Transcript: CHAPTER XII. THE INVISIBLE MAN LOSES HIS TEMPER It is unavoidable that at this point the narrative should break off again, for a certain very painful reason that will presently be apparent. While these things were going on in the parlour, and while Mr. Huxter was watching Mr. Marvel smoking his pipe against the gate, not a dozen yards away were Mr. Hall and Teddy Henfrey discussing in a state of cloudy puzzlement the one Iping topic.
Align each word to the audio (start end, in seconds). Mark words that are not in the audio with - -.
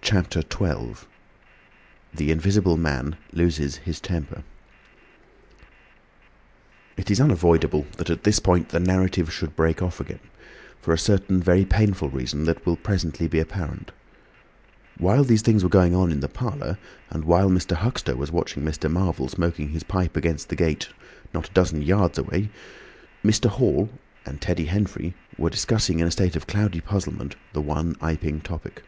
CHAPTER 0.00 0.40
XII. 0.40 1.06
THE 2.14 2.30
INVISIBLE 2.30 2.78
MAN 2.78 3.16
LOSES 3.34 3.76
HIS 3.84 4.00
TEMPER 4.00 4.44
It 6.96 7.10
is 7.10 7.20
unavoidable 7.20 7.84
that 7.98 8.08
at 8.08 8.24
this 8.24 8.38
point 8.38 8.70
the 8.70 8.80
narrative 8.80 9.30
should 9.30 9.54
break 9.54 9.82
off 9.82 10.00
again, 10.00 10.20
for 10.80 10.94
a 10.94 10.98
certain 10.98 11.42
very 11.42 11.66
painful 11.66 12.08
reason 12.08 12.44
that 12.44 12.64
will 12.64 12.78
presently 12.78 13.28
be 13.28 13.38
apparent. 13.38 13.92
While 14.96 15.22
these 15.22 15.42
things 15.42 15.62
were 15.62 15.68
going 15.68 15.94
on 15.94 16.10
in 16.10 16.20
the 16.20 16.28
parlour, 16.28 16.78
and 17.10 17.26
while 17.26 17.50
Mr. 17.50 17.76
Huxter 17.76 18.16
was 18.16 18.32
watching 18.32 18.64
Mr. 18.64 18.90
Marvel 18.90 19.28
smoking 19.28 19.68
his 19.68 19.82
pipe 19.82 20.16
against 20.16 20.48
the 20.48 20.56
gate, 20.56 20.88
not 21.34 21.50
a 21.50 21.52
dozen 21.52 21.82
yards 21.82 22.16
away 22.16 22.48
were 23.22 23.30
Mr. 23.30 23.50
Hall 23.50 23.90
and 24.24 24.40
Teddy 24.40 24.64
Henfrey 24.64 25.12
discussing 25.50 26.00
in 26.00 26.06
a 26.06 26.10
state 26.10 26.36
of 26.36 26.46
cloudy 26.46 26.80
puzzlement 26.80 27.36
the 27.52 27.60
one 27.60 27.96
Iping 28.00 28.40
topic. 28.42 28.82